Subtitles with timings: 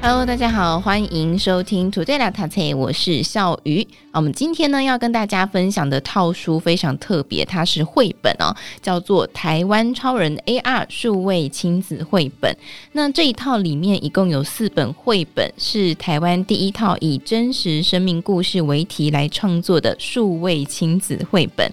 [0.00, 3.86] Hello，大家好，欢迎收听 Today 来读册，我是笑鱼。
[4.12, 12.52] 我们今天呢要跟大家分享的套书非常特别，它是绘本哦，叫做《台湾超人 AR 数位亲子绘本》。
[12.92, 21.70] 那这一套里面一共有四本绘本，是台湾第一套以真实生命故事为题来创作的数位亲子绘本。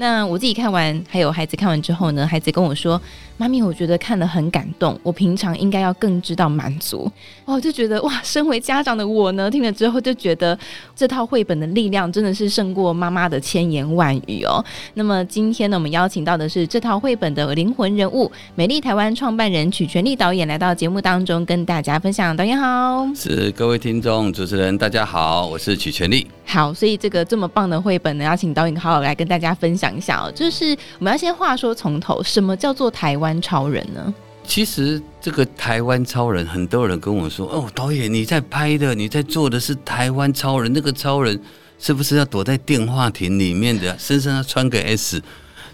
[0.00, 3.00] 那我自己看完，还有孩子看完之后呢，孩子跟我说
[3.36, 4.98] ：“妈咪，我觉得看了很感动。
[5.02, 7.10] 我平常应该要更知道满足。”
[7.44, 10.56] 哦，就觉得哇，身为家长的我呢，听了之后就觉得
[10.94, 14.64] 这套绘本的力量真的是胜过妈妈的千言万语哦。
[14.94, 22.36] 那么今天呢，我们邀请到的是这套绘本的灵魂人物——美丽台湾创办人曲全力导演，来到节目当中跟大家分享。
[22.36, 26.24] 导演好，是各位听众、主持人大家好，我是曲全力。
[26.44, 29.87] 好，所以这个这么棒的绘本呢，要请导演好好来跟大家分享。
[29.88, 34.14] 讲一下哦，就是我们要先话说从头，什么叫做台湾超人呢？
[34.44, 41.38] 其实这个台湾超人，很多人跟我说：“哦，导演你在拍的，你在做的是台湾超人，那个超人
[41.78, 45.22] 是不是要躲在电话亭里面的，身上要穿个 S？”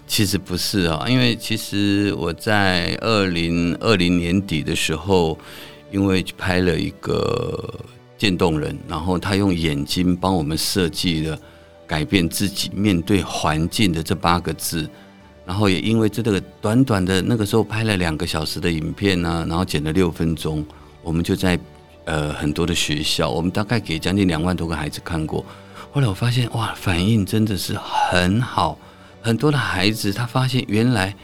[0.07, 5.37] 其实不是啊，因为其实我在二零二零年底的时候，
[5.91, 7.73] 因为拍了一个
[8.17, 11.37] 渐冻人，然后他用眼睛帮我们设计了。
[11.87, 14.89] 改变自己面对环境的这八个字，
[15.45, 20.65] 然后也因为这个短短的那个时候拍了两个小时的影片呢、然后剪了六分钟，
[21.01, 21.59] 我们就在
[22.05, 25.45] 呃很多的学校，我们大概给将近两万多个孩子看过。
[25.91, 28.77] 后来我发现哇，反应真的是很好，
[29.21, 31.15] 很多的孩子他发现原来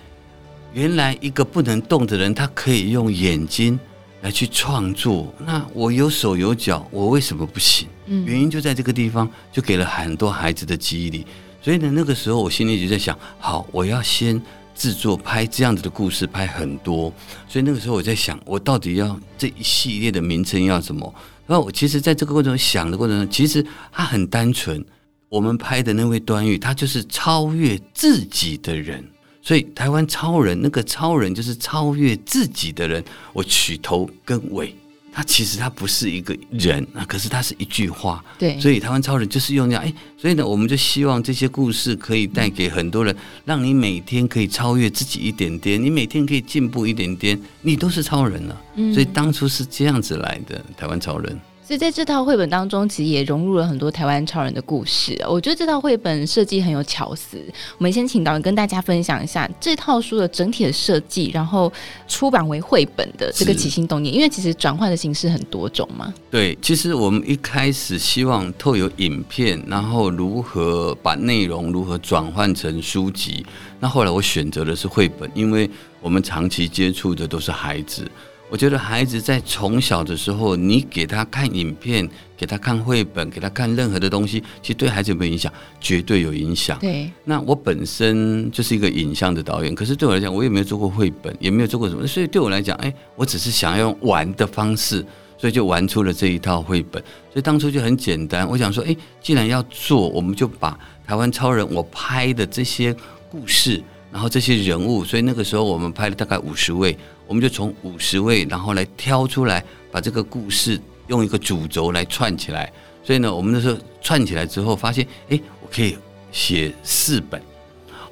[0.73, 3.79] 原来一个不能动的人，他可以用眼睛。
[4.23, 7.87] 来去创作，那我有手有脚，我为什么不行？
[8.25, 11.25] 原因就在这个地方，就给了很多孩子的记忆力。
[11.61, 14.41] 所以呢，那个时候我心里就在想，好，我要先
[14.75, 17.13] 制作拍这样子的故事，拍很多。
[17.47, 21.13] 所以那个时候我在想，我到底要这一系列的名称要什么？
[21.47, 24.83] 那我其实在这个过程中想的过程中，其实他很单纯。
[25.29, 29.01] 我们拍的那位端玉，他就是超越自己的人。
[29.41, 33.01] 所以，台湾超人那个超人就是超越自己的人。
[33.31, 34.75] 我取头跟尾，
[35.13, 38.23] 他其实他不是一个人啊，可是他是一句话。
[38.39, 39.83] 对，所以台湾超人就是用这样。
[39.83, 48.61] 哎，所以呢，我们就希望这些故事可以带给很多人，让你每天可以超越自己一点点，你每天可以进步一点点，你都是超人了。
[48.75, 51.39] 嗯所以当初是这样子来的，台湾超人。
[51.63, 55.17] 所以在这套绘本当中，其实也融入了很多台湾超人的故事。
[55.29, 57.37] 我觉得这套绘本设计很有巧思。
[57.77, 61.71] 我们先请导演跟大家分享一下这套书的整体的设计，然后
[62.09, 64.13] 出版为绘本的这个起心动念。
[64.13, 66.13] 因为其实转换的形式很多种嘛。
[66.29, 73.45] 对，其实我们一开始希望透有影片，然后如何把内容如何转换成书籍。
[73.79, 75.69] 那后来我选择的是绘本，因为
[76.01, 78.05] 我们长期接触的都是孩子。
[78.51, 85.51] 我觉得孩子在从小的时候，你给他看影片，给他看绘本，给他看任何的东西，其实对孩子有没有影响？
[85.79, 86.77] 绝对有影响。
[86.79, 87.09] 对。
[87.23, 94.97] 那我本身就是一个影像的导演，可是对我来讲，我也没有做过绘本，也没有做过什么，所以对我来讲，哎，我只是想要用玩的方式，
[95.37, 97.01] 所以就玩出了这一套绘本。
[97.31, 102.93] 所以当初就很简单，我想说，哎，既然要做，我们就把台湾超人我拍的这些
[103.29, 106.97] 故事，然后这些人物，所以那个时候我们拍了大概五十位。
[107.31, 110.77] 我们就从五十位，然后来挑出来，把这个故事
[111.07, 112.69] 用一个主轴来串起来。
[113.01, 115.97] 所以呢，我们那时候串起来之后，发现，哎，我可以
[116.33, 117.41] 写四本，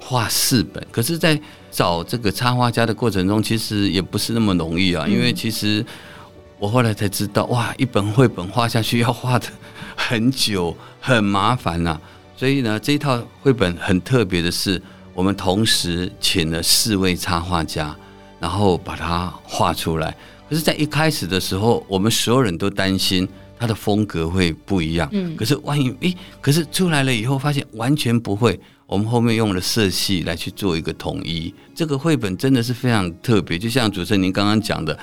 [0.00, 0.82] 画四本。
[0.90, 1.38] 可是，在
[1.70, 5.06] 找这个插画家的过程中，其实也不是那么容易啊。
[5.06, 5.84] 因为其实
[6.58, 9.46] 我后来才知道，哇，一本绘本画下去要画的
[9.94, 12.00] 很久，很麻烦呐。
[12.38, 14.80] 所以呢，这一套绘本很特别的是，
[15.12, 17.94] 我们同时请了四位插画家。
[18.40, 20.16] 然后把它画出来，
[20.48, 23.28] 可是，在一开始的时候，我们所有人都担心
[23.58, 25.06] 它的风格会不一样。
[25.12, 28.58] 嗯，可是万一诶，可是出来了以后，发现完全不会。
[28.86, 31.54] 我们后面用了色系来去做一个统一。
[31.74, 34.98] 这个绘本真的是非常特别，就像主持人您刚刚讲的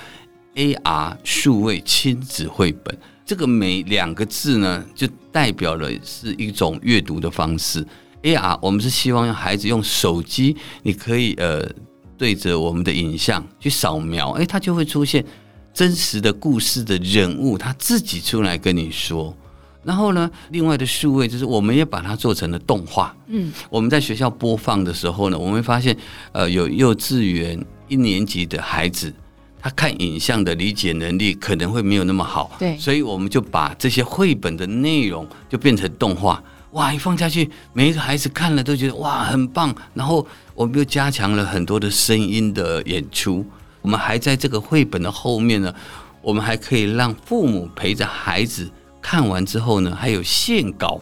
[0.55, 7.85] ，AR 数位亲子绘本，这个每两个字呢，就代表了是一种阅读的方式。
[8.23, 11.63] AR 我们是希望让孩子用手机，你可以呃。
[12.17, 15.23] 对着我们的影像去扫描，哎，它就会出现
[15.73, 19.35] 真实的故事的人物，他自己出来跟你说。
[19.83, 23.15] 然后呢，另外的数位就是我们也把它做成了动画。
[23.27, 25.95] 嗯，我们在学校播放的时候呢，我们会发现，
[26.33, 29.13] 呃，有幼稚园一年级的孩子，
[29.61, 39.73] 他看影像的理解能力可能会没有那么好，对，所以我们就把这些绘本的内容就变成动画，哇，一放下去，每一个孩子看了都觉得哇很棒。
[39.93, 40.25] 然后
[40.57, 43.45] 我们又加强了很多的声音的演出，
[43.83, 45.71] 我们还在这个绘本的后面呢，
[46.19, 48.67] 我们还可以让父母陪着孩子
[48.99, 50.99] 看完之后呢，还有线稿，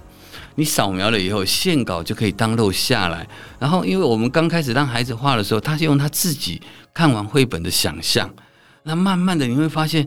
[0.56, 3.26] 你扫描了以后，线稿就可以 download 下来。
[3.58, 6.62] 然后，因为我们刚开始让孩子画的时候，他是用他自己
[6.94, 8.30] 看完绘本的想象。
[8.84, 10.06] 那慢慢的你会发现，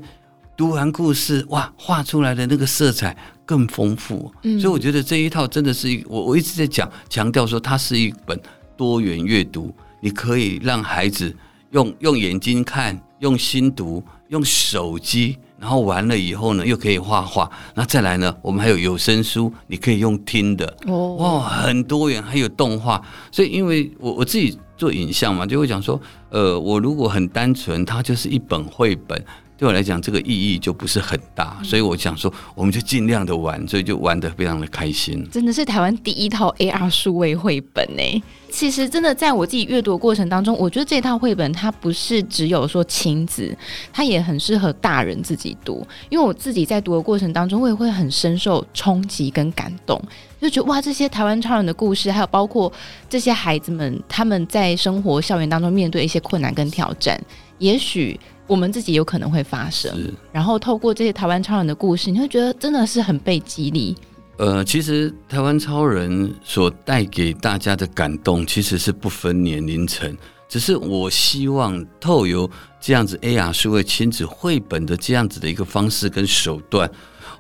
[0.59, 3.17] 读完故事哇，画出来的那个色彩
[3.47, 4.31] 更丰富。
[4.43, 8.39] 嗯，所以我觉得这一套真的是一，我我一直在讲强调说，它是一本
[8.79, 11.37] 多元阅读，你可以让孩子
[11.73, 17.51] 用用眼睛看，用心读，用手机，然后完了以后呢，又可以画画。
[17.75, 20.77] 那再来呢，我们还有有声书，你可以用听的。
[20.87, 23.03] 哦，哇，很多元，还有动画。
[23.31, 24.59] 所以因为我我自己。
[24.79, 29.21] 做影像嘛，就会讲说，呃，我如果很单纯，它就是一本绘本，
[29.59, 31.61] 对我来讲，这个意义就不是很大。
[31.65, 35.29] 所以我想说，我们就尽量的玩，所以就玩得非常的开心。
[35.33, 38.23] 真的是台湾第一套 AR 数位绘本呢。
[38.51, 43.55] 其实真的在我自己阅读的过程当中，我觉得这套绘本它不是只有说亲子，
[43.93, 45.85] 它也很适合大人自己读。
[46.09, 50.01] 因为我自己在读的过程当中，我也会很深受冲击跟感动。
[50.41, 52.73] 就觉得哇，这些台湾超人的故事，还有包括
[53.11, 57.21] 这些孩子们他们在生活校园当中面对一些困难跟挑战，
[57.59, 58.19] 也许
[58.49, 60.13] 我们自己有可能会发生。
[60.33, 63.97] 然后透过这些台湾超人的故事，你会觉得真的是很被激励。
[64.39, 70.17] 呃，其实台湾超人所带给大家的感动，其实是不分年龄层。
[70.49, 72.51] 只是我希望透由
[72.81, 76.91] 这样子 AR 数位亲子绘本的这样子的一个方式跟手段，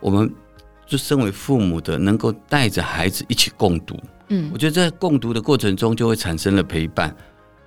[0.00, 0.32] 我们。
[0.90, 3.94] 就身为父母的，能够带着孩子一起共读，
[4.28, 7.14] 嗯，我觉得在共读的过程中就会产生了陪伴。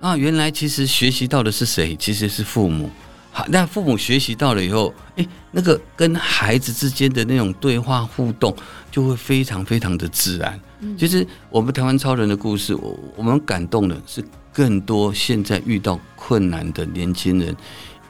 [0.00, 1.94] 啊，原来其实学习到的是谁？
[1.94, 2.90] 其实是父母。
[3.32, 8.54] 好，那父母学习到了以后，诶，那个跟孩子之间的那种对话互动
[8.90, 10.60] 就会非常非常的自然。
[10.80, 17.56] 嗯，其实我们台湾超人的故事，我我们感动的是更多现在遇到困难的年轻人。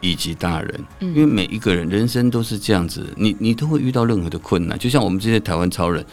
[0.04, 4.76] 以及大人，因为每一个人人生都是这样子，你你都会遇到任何的困难。
[4.76, 6.04] 就像我们这些台湾超人，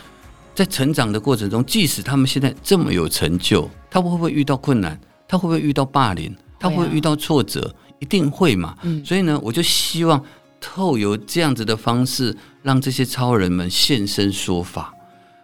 [0.53, 4.95] 在成长的过程中，即使他们现在这么有成就，他会不会遇到困难？
[5.27, 6.31] 他会不会遇到霸凌？
[6.59, 7.73] 他会遇到挫折？
[7.99, 8.75] 一定会嘛。
[9.03, 10.23] 所以呢，我就希望
[10.59, 14.93] 透过这样子的方式，让这些超人们现身说法。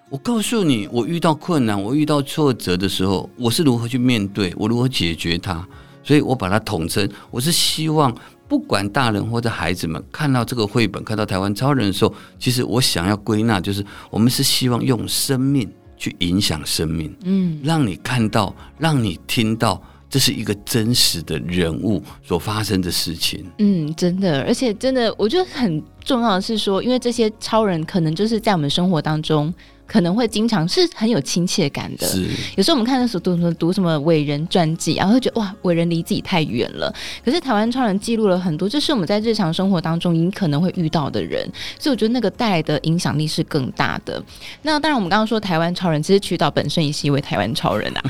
[0.09, 5.67] 我告诉你，我遇到困难，我遇到挫折的时候，我是如何去面对，我如何解决它。
[6.03, 8.15] 所以我把它统称，我是希望。
[8.47, 15.67] 不管大人或者孩子们看到这个绘本，看到台湾超人的时候，其实我想要归纳，就是我们是希望用生命
[15.97, 23.45] 去影响生命，嗯，让你看到，让你听到，这是一个真实的人物所发生的事情。
[23.57, 29.53] 嗯，真的，而且真的，我觉得很重要的是说，因为这些超人可能就是在我们生活当中。
[29.87, 32.07] 可能会经常是很有亲切感的。
[32.07, 36.93] 是，有时候我们看的时候读什么读什么伟人传记，然后会觉得哇，伟人离自己太远了。
[37.23, 41.47] 可是台湾超人记录了很多，就是我们在日常生活当中你可能会遇到的人，
[41.79, 44.21] 所以我觉得那个带来的影响力是更大的。
[44.63, 48.03] 那当然，我们刚刚说台湾超人，其实曲导本身也是一位台湾超人啊。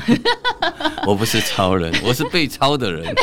[1.06, 3.14] 我不是超人，我是被超的人。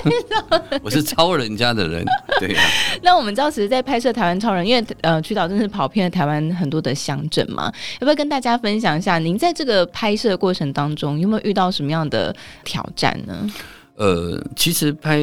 [0.81, 2.05] 我是超人家的人。
[2.39, 2.63] 对啊。
[3.01, 12.35] 那我们知道，其实，在拍摄台湾超人，因为呃，曲导真是跑遍了台湾很多的乡镇嘛，要不要跟大大家分享一下，您在这个拍摄过程当中有没有遇到什么样的
[12.65, 13.49] 挑战呢？
[13.95, 15.21] 呃，其实拍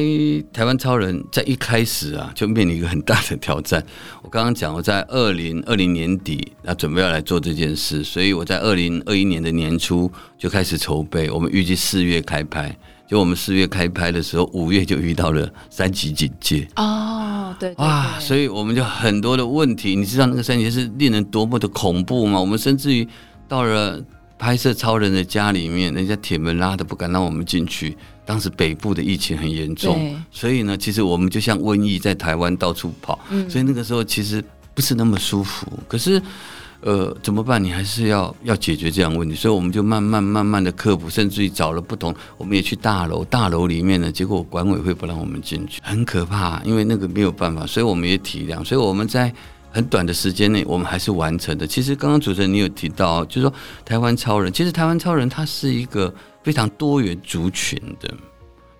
[0.51, 3.83] 台湾超人在一开始啊，就面临一个很大的挑战。
[4.23, 11.29] 我刚刚讲，我在二零二零年底啊准备要来做这件事，所以我在二零二一年的年初就开始筹备。
[11.29, 12.75] 我们预计四月开拍，
[13.11, 16.65] 就我们四月开拍的时候，五月就遇到了三级警戒。
[16.77, 19.97] 哦，对，哇，所以我们就很多的问题。
[19.97, 22.39] 你知道那个三级是令人多么的恐怖吗？
[22.39, 23.05] 我们甚至于。
[23.49, 24.01] 到了
[24.39, 27.97] 拍摄超人的家里面，人家铁门拉的不敢让我们进去。
[28.25, 34.41] 当时北部的疫情很严重，所以呢，其实我们就像瘟疫在台湾到处跑，嗯，所以那个时候其实
[34.73, 35.67] 不是那么舒服。
[35.85, 36.21] 可是，
[36.81, 37.63] 呃，怎么办？
[37.63, 49.33] 你还是要要解决这样问题，所以我们就慢慢慢慢的克服，甚至于找了不同，我们也去大楼，大楼里面呢，结果管委会不让我们进去，很可怕，因为那个没有办法，所以我们也体谅，所以我们在。
[49.73, 51.65] 很短的时间内，我们还是完成的。
[51.65, 53.53] 其实刚刚主持人你有提到，就是说
[53.85, 58.13] 台湾超人，其实台湾超人他是一个非常多元族群的。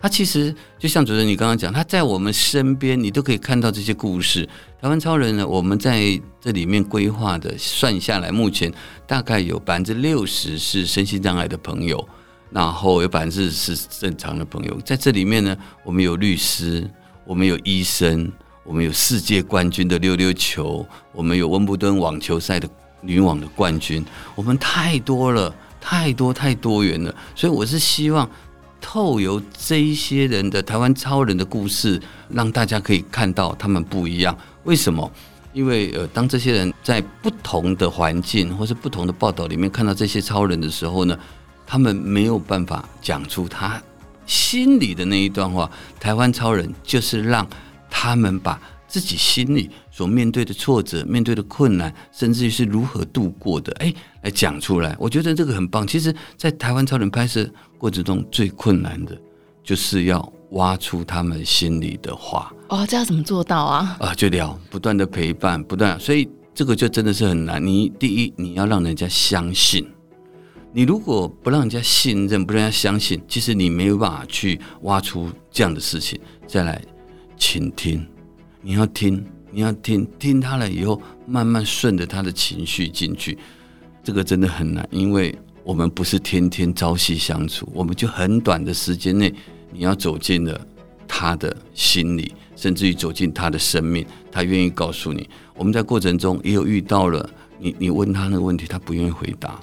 [0.01, 4.48] 他其实就像主持人你刚刚讲，他在我们身边，你都可以看到这些故事。
[4.81, 8.74] 台湾超人呢，我们在这里面规划的算下来，目前
[9.05, 12.05] 大概有百分之六十是身心障碍的朋友，
[12.50, 14.77] 然后有百分之十是正常的朋友。
[14.84, 16.89] 在这里面呢，我们有律师。
[17.24, 18.29] 我们有医生，
[18.63, 22.67] 我们有世界冠军的溜溜球，我们有温布顿网球赛的
[23.00, 24.03] 女网的冠军，
[24.36, 27.15] 我们太多了，太多太多元了。
[27.36, 28.29] 所以我是希望
[28.81, 34.35] 透由这一些人的台湾超人的故事，让大家可以看到他们不一样。
[34.63, 35.09] 为什么？
[35.53, 41.17] 因为呃，当这些人在不同的环境或是不同的报道里面看到这些超人的时候呢，
[41.67, 43.81] 他们没有办法讲出他
[44.25, 45.69] 心里的那一段话。
[46.00, 47.45] 台湾超人就是让
[47.89, 48.59] 他们把
[48.91, 54.93] 自己心里所面对的挫折、面对的困难，甚至于是如何度过的，哎，来讲出来。
[55.00, 55.88] 我觉得这个很棒。
[55.88, 59.17] 其实，在台湾超人拍摄过程中，最困难的
[59.63, 62.53] 就是要挖出他们心里的话。
[62.67, 63.95] 哦，这要怎么做到啊？
[64.01, 67.65] 啊，就聊，不断的陪伴，不断，所以这个就真的是很难。
[67.65, 69.88] 你第一，你要让人家相信。
[70.74, 76.19] 你如果不让人家信任，不让人家相信，其实你没有办法去挖出这样的事情。
[76.45, 76.81] 再来，
[77.38, 78.05] 倾听，
[78.61, 83.37] 你要听，你要听，听他了以后，慢慢顺着他的情绪进去。
[84.03, 89.33] 这个真的很难，因为我们不是天天朝夕相处，我们就很短的时间内，
[89.71, 90.59] 你要走进了
[91.07, 92.33] 他的心里。
[92.53, 95.27] 甚至于走进他的生命，他愿意告诉你。
[95.55, 97.27] 我们在过程中也有遇到了
[97.57, 99.59] 你，你问他那个问题，他不愿意回答。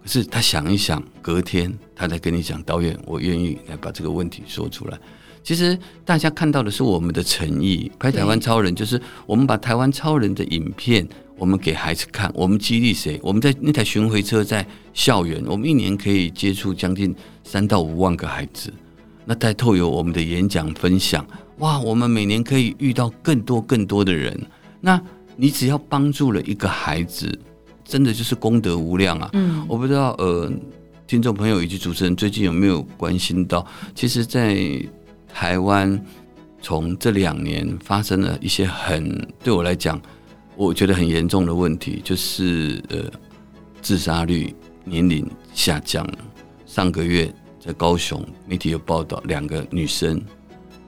[0.00, 4.96] 可是他想一想，隔天他再跟你讲，导演，我愿意来把这个问题说出来。
[5.42, 7.90] 其实大家看到的是我们的诚意。
[7.98, 11.06] 拍台湾超人，就是我们把台湾超人的影片，
[11.36, 13.18] 我们给孩子看，我们激励谁？
[13.22, 18.72] 我们在那台巡回车在校园，我们一年可以接触将近三到五万个孩子。
[19.24, 21.24] 那带透有我们的演讲分享。
[21.58, 24.38] 哇，我们每年可以遇到更多更多的人。
[24.80, 25.00] 那
[25.36, 27.38] 你只要帮助了一个孩子，
[27.84, 29.30] 真的就是功德无量啊！
[29.34, 30.50] 嗯，我不知道呃，
[31.06, 33.66] 听众朋友以及主持人最近有没有关心到？
[33.94, 34.56] 其实，在
[35.32, 36.04] 台湾，
[36.60, 40.00] 从这两年发生了一些很对我来讲，
[40.56, 43.10] 我觉得很严重的问题，就是呃，
[43.80, 46.18] 自杀率年龄下降了。
[46.66, 50.20] 上个月在高雄媒体有报道，两个女生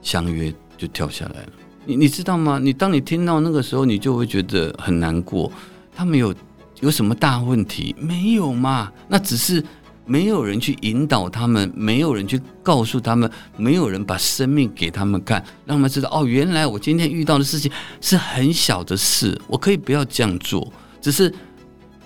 [0.01, 0.53] 相约。
[0.75, 1.49] 就跳下来了，
[1.85, 2.59] 你你知道吗？
[2.61, 5.49] 你当你听到那个时候，你就会觉得很难过。
[5.95, 6.33] 他们有
[6.81, 7.95] 有什么大问题？
[7.97, 8.91] 没有嘛？
[9.07, 9.63] 那只是
[10.05, 20.71] 没有人去引导他们，没有人去告诉他们，没有人把生命给他们看，让他们知道哦，原来我今天遇到的事情是很小的事，我可以不要这样做。
[21.01, 21.33] 只是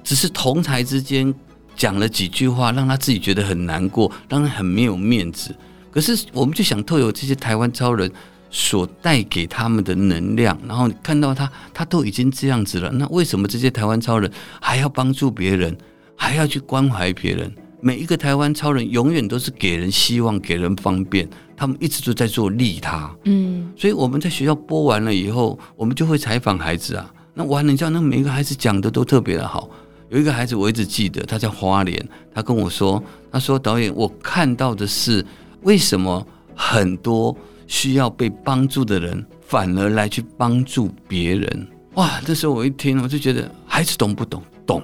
[0.03, 1.33] 只是同台之间
[1.75, 5.55] 讲了几句话，让他自己觉得很难过，让他很没有面子。
[5.91, 8.11] 可是我们就想透过这些台湾超人。
[8.49, 15.77] 所带给他们的能量，然后看到他，他都已经这样子了，那为什么这些台湾超人还要帮助别人，
[16.15, 17.53] 还要去关怀别人？
[17.79, 23.15] 每一个台湾超人永远都是给人希望，给人方便，他们一直都在做利他。
[23.25, 27.13] 嗯，所以我们在学校播完了以后，我们就会采访孩子啊。
[27.33, 29.69] 那完了，你知道，那每一个孩子讲的都特别的好。
[30.09, 35.25] 有一个孩子我一直记得，他叫花莲，他跟我说，他说导演，我看到的是
[35.61, 37.35] 为什么很多。
[37.69, 42.21] 需要被帮助的人，反而来去帮助别人，哇！
[42.21, 44.41] 这时候我一听，我就觉得孩子懂不懂？
[44.65, 44.81] 懂。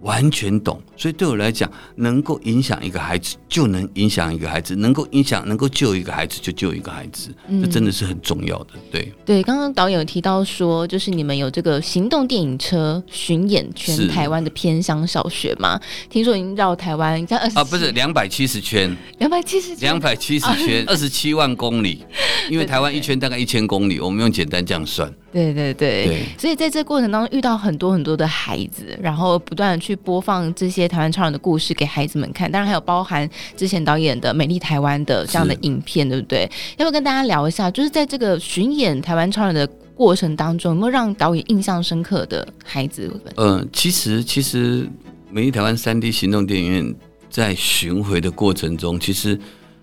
[0.00, 7.30] 完全懂，所以对我来讲，能够影响一个孩子，就能影响一个孩子；能够影响，能够救一个孩子，就救一个孩子。
[7.62, 8.74] 这真的是很重要的。
[8.92, 15.80] 对对，刚刚导演有提到说，就是你们有这个行动电影车巡演全台湾的偏乡小学嘛？
[16.10, 22.04] 听说已经绕台湾，像二十啊，不是两百七十圈，两百七十，两百七十 圈，二十七万公里。
[22.50, 25.10] 因为台湾一圈大概一千公里，我们用简单这样算。
[25.32, 36.50] 对对对，对，所以在这过程当中遇到很多很多的孩子，然后不断的去播放这些台湾超人的故事给孩子们看，当然还有包含之前导演的《美丽台湾》的这样的影片，对不对？
[36.76, 37.70] 要不要跟大家聊一下？
[37.70, 43.10] 就是在这个巡演台湾超人的过程当中，有没有让导演印象深刻的孩子？
[43.36, 44.84] 呃，其实其实
[45.30, 46.94] 《美丽台湾》三 D 行动电影院
[47.30, 49.38] 在巡回的过程中，其实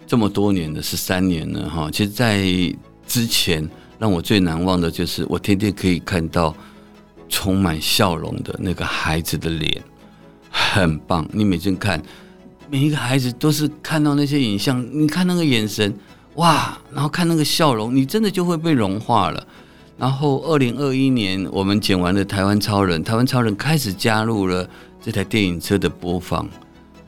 [0.05, 1.89] 这么多年了，十三年了哈。
[1.91, 2.43] 其实，在
[3.07, 3.67] 之前。
[3.99, 6.55] 让我最难忘的就是，我天天可以看到
[7.27, 9.81] 充满笑容的那个孩子的脸，
[10.57, 11.27] 很棒。
[11.31, 12.01] 你每次看
[12.69, 15.93] 每一个孩子，都是看到那些影像，你看那个眼神，
[16.35, 19.47] 哇，然后看那个笑容，你真的就会被融化了。
[19.97, 24.67] 然后，二零二一年我们剪完了《台湾超人》，《台湾超人》开始加入了
[25.01, 26.47] 这台电影车的播放，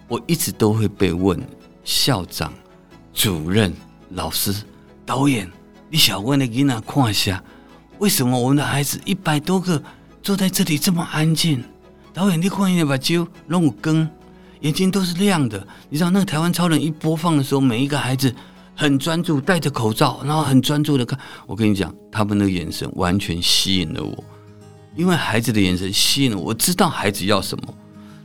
[0.07, 1.39] 我一直都会被问
[1.83, 2.51] 校长、
[3.13, 3.73] 主任、
[4.11, 4.55] 老师、
[5.05, 5.47] 导演。
[5.91, 7.43] 你小问的囡仔看一下，
[7.99, 9.81] 为什么我们的孩子一百多个
[10.23, 11.63] 坐在这里这么安静？
[12.13, 14.07] 导演，你看一下把酒弄更，
[14.61, 15.65] 眼睛都是亮的。
[15.89, 18.33] 你知道那个台湾超人一播放的时候，每一个孩子
[18.75, 21.17] 很专注，戴着口罩，然后很专注的看。
[21.45, 24.23] 我跟你讲，他们的眼神完全吸引了我，
[24.95, 27.73] 因为孩子的眼神吸引了我，我知道孩子要什么。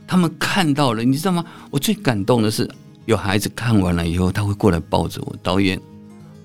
[0.07, 1.43] 他们看到了，你知道吗？
[1.69, 2.69] 我最感动的是，
[3.05, 5.79] 有孩子看完了以后，他会过来抱着我，导演，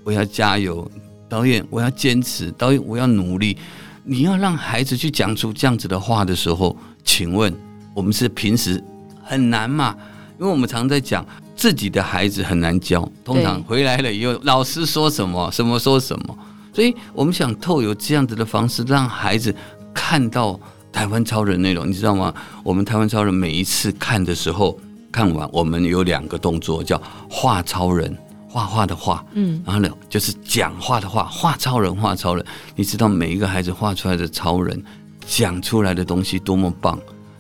[0.04, 0.90] 我要加油，
[1.28, 3.56] 导演，我要坚持，导演，我要努力。
[4.02, 7.54] 你要让孩子去讲出这样子的话的时候，请问
[7.94, 8.82] 我们是平时
[9.22, 9.96] 很难嘛？
[10.38, 11.24] 因为我们常在讲。
[11.56, 16.38] 自己的孩子很难教，通常回来了以后，老师说什么，什么说什么，
[16.72, 19.54] 所以我们想透过这样子的方式，让孩子
[19.92, 20.58] 看到
[20.90, 22.32] 台湾超人内容，你知道吗？
[22.64, 24.78] 我们台湾超人每一次看的时候，
[25.12, 28.16] 看完我们有两个动作，叫画超人，
[28.48, 32.42] 画画的画，嗯，然后呢就是讲话的话，画超人，画超人，
[32.74, 34.82] 你知道每一个孩子画出来的超人
[35.30, 36.98] 讲出来的东西多么棒。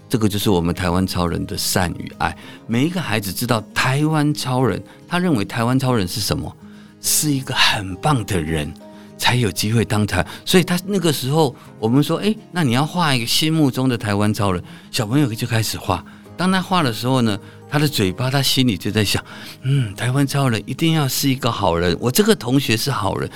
[0.08, 2.36] 这个就是我们台湾超人的善与爱。
[2.68, 6.56] 每一个孩子知道台湾超人，他认为台湾超人是什么？
[7.00, 8.72] 是一个很棒的人，
[9.18, 10.24] 才有机会当台。
[10.44, 16.04] 所以他那个时候，我们说，哎，那你要画一个心目中的台湾超人，小朋友就开始画。
[16.36, 19.22] 当他画的时候呢，他的嘴巴，他心里就在想，
[19.62, 21.96] 嗯，台湾超人一定要是一个好人。
[22.00, 23.30] 我这个同学是好人，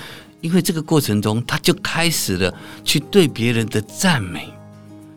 [0.44, 4.52] 因为这个过程中，他就开始了去对别人的赞美。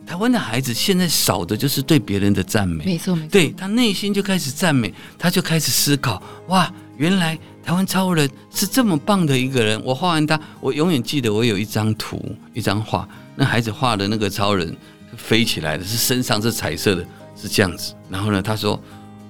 [0.06, 9.78] 台湾的孩子现在少的就是对别人的赞美，没错，没错，对他内心就开始赞美，他就开始思考，哇，原来台湾超人是这么棒的一个人。
[9.84, 13.06] 我画完他，我永远记得我有一张图，一张画，
[13.36, 14.74] 那孩子画的那个超人
[15.14, 17.06] 飞起来的，是身上是彩色的，
[17.36, 17.92] 是这样子。
[18.08, 18.82] 然后呢，他说，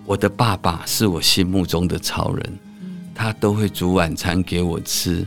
[0.07, 2.59] 我的爸爸是我心目中的超人，
[3.13, 5.27] 他都会煮晚餐给我吃，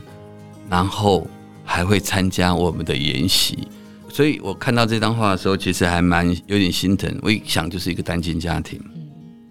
[0.72, 1.28] 然后
[1.66, 3.68] 还会参加我们的研习。
[4.10, 7.14] 所以我看到这张画的时候，其实还蛮有点心疼。
[7.22, 8.80] 我一想，就是一个单亲家庭。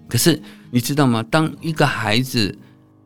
[0.08, 1.22] 可是你知道吗？
[1.30, 2.58] 当一个孩子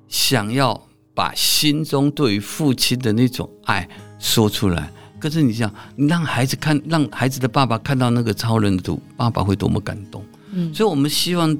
[0.08, 0.80] 想要
[1.12, 4.90] 把心中对于父亲的那种爱说出来，
[5.20, 10.24] 可是你想，你让孩子看，让孩子的爸爸看到那个超人的图，爸爸会多么感动。
[10.52, 11.56] 嗯，所以我们希望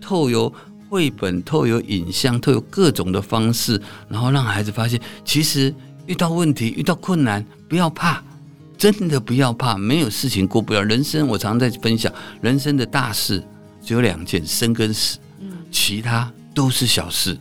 [0.00, 0.52] 透过
[0.88, 5.74] 绘本、透过影像、透过各种的方式，然后让孩子发现，其实
[6.06, 8.22] 遇到问题、遇到困难，不要怕。
[8.78, 10.82] 真的不要怕，没有事情过不了。
[10.82, 13.40] 人生我常常在分享，人生的大事
[13.80, 15.18] 只有两件，生跟死，
[15.70, 17.38] 其他都是小事，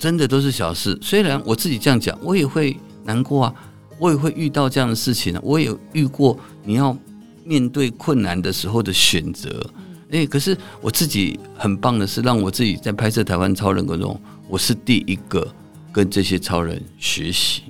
[0.00, 0.98] 真的都是小事。
[1.00, 3.54] 虽然我自己这样讲，我也会难过啊，
[4.00, 6.96] 我也会遇到这样的事情，我也遇过你要
[7.44, 9.64] 面对困难的时候的选择。
[10.10, 15.46] 哎，可是我自己很棒的是，让我自己在拍摄台湾超人过程中，我是第一个
[15.92, 17.62] 跟这些超人学习。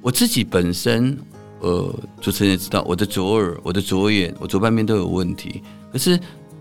[0.00, 1.18] 我自己本身。
[1.60, 5.62] 呃，主持人也知道我的左耳、我的左眼、我左半边都有问题。
[5.90, 6.20] 可是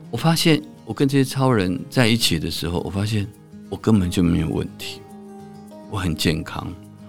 [0.09, 3.27] 我发现，我跟这些超人在一起的时候，我发现
[3.69, 5.01] 我根本就没有问题，
[5.89, 6.65] 我很健康。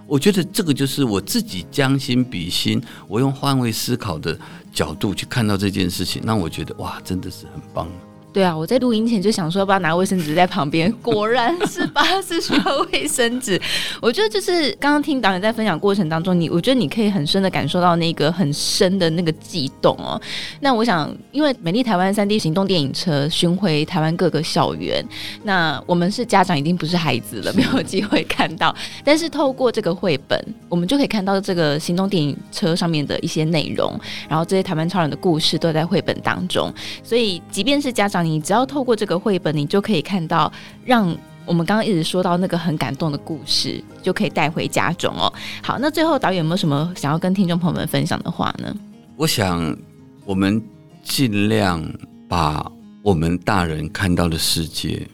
[0.07, 4.37] 我觉得这个就是我自己将心比心，我用换位思考的
[4.73, 7.87] 角度去看到这件事情，让我觉得哇，真的是很棒。
[8.35, 13.57] 对啊，我在录音前就想说要不要拿卫生纸在旁边， 果然是吧，是需要卫生纸。
[14.01, 20.21] 我觉得就是刚刚听导演在分享过程当中，你我觉得你可以很深的感受到那个很深的那个悸动哦。
[20.59, 25.01] 那我想，因为美丽台湾三 D 行动电影车巡回台湾各个校园，
[25.43, 28.75] 那我们是家长，已经不是孩子了，没有机会看到。
[29.05, 36.69] 但是透过这个绘本，我们就可以看到这个行动电影车上面的一些内容，然后这些台湾超人的故事都在绘本当中。
[37.01, 40.51] 所以，即便是家长，你只要透过这个绘本，你就可以看到，
[40.83, 45.31] 让我们刚刚一直说到那个很感动的故事，就可以带回家中哦。
[45.61, 48.75] 好，那最后导演有没有什么想要跟听众朋友们分享的话呢？
[49.15, 49.77] 我想，
[50.25, 50.59] 我们
[51.03, 51.87] 尽量
[52.27, 52.69] 把
[53.03, 55.07] 我们大人看到的世界，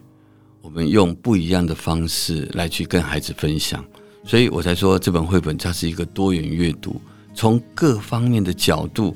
[0.61, 3.83] 我们用不一样的方式来去跟孩子分享。
[4.23, 7.01] 所以我才说，这本绘本它是一个多元阅读，
[7.33, 9.15] 从各方面的角度。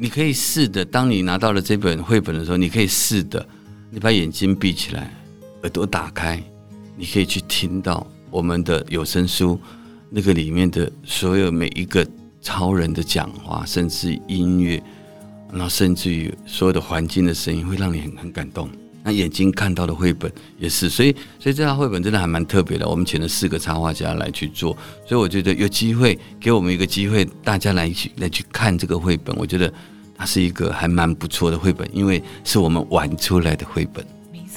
[0.00, 3.44] 你可以试的，当你拿到了这本绘本的时候，你可以试的，
[3.90, 5.12] 你把眼睛闭起来，
[5.62, 6.40] 耳朵打开，
[6.96, 9.60] 你可以去听到我们的有声书，
[10.08, 12.06] 那个里面的所有每一个
[12.40, 14.80] 超人的讲话，甚至音乐，
[15.50, 18.70] 然后甚至于所有的环境的声音，会让你很很感动。
[19.08, 22.86] 那眼睛看到的绘本也是，所以所以这套绘本真的还蛮特别的。
[22.86, 29.72] 我们请了四个插画家来去做，所以我觉得有机会给我们一个机会，大家来去来去看这个绘本，我觉得
[30.14, 34.04] 它是一个还蛮不错的绘本，因为是我们玩出来的绘本。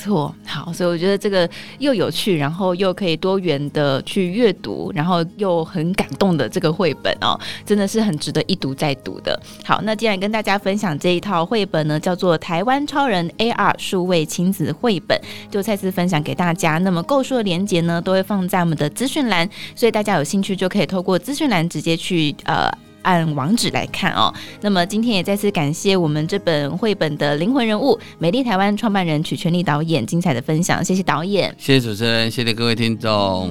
[0.01, 9.39] 错，好，所以我觉得这个又有趣，然后又可以多元的去阅读，然后又很感动的这个绘本哦，真的是很值得一读再读的。
[9.63, 15.15] 好，那既然跟大家分享这一套绘本呢，叫做《台湾超人 AR 数位亲子绘本》，
[15.51, 16.79] 就再次分享给大家。
[16.79, 22.71] 那么购书的链接呢，都会放在我们的资讯栏，所以大家有兴趣就可以透过资讯栏直接去呃。
[23.03, 33.49] 按网址来看哦，那么今天也再次感谢我们这本绘本的灵魂人物——美丽台湾创办人曲全力导演精彩的分享，谢谢导演，谢谢主持人，谢谢各位听众。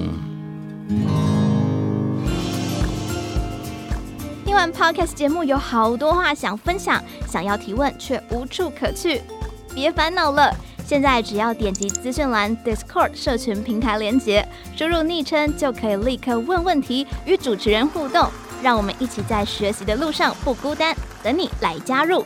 [4.45, 9.21] 听完 Podcast 节目，有好多话想分享，想要提问却无处可去，
[9.73, 10.53] 别烦恼了，
[10.85, 18.29] 现在只要点击资讯栏 Discord 社群平台连接，输入昵称就可以立刻问问题，与主持人互动。
[18.61, 22.25] 让我们一起在学习的路上不孤单等你来加入。